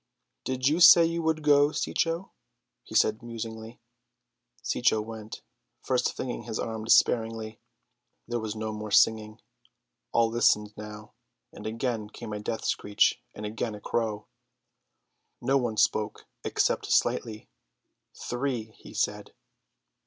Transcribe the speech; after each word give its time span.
"Did 0.45 0.67
you 0.67 0.79
say 0.79 1.05
you 1.05 1.21
would 1.21 1.43
go, 1.43 1.71
Cecco?" 1.71 2.31
he 2.81 2.95
said 2.95 3.21
musingly. 3.21 3.79
Cecco 4.63 4.99
went, 4.99 5.43
first 5.83 6.15
flinging 6.15 6.41
his 6.45 6.57
arms 6.57 6.89
despairingly. 6.91 7.59
There 8.27 8.39
was 8.39 8.55
no 8.55 8.71
more 8.73 8.89
singing, 8.89 9.41
all 10.11 10.31
listened 10.31 10.73
now; 10.75 11.13
and 11.53 11.67
again 11.67 12.09
came 12.09 12.33
a 12.33 12.39
death 12.39 12.65
screech 12.65 13.21
and 13.35 13.45
again 13.45 13.75
a 13.75 13.79
crow. 13.79 14.25
No 15.39 15.55
one 15.59 15.77
spoke 15.77 16.25
except 16.43 16.91
Slightly. 16.91 17.47
"Three," 18.15 18.71
he 18.79 18.95
said. 18.95 19.35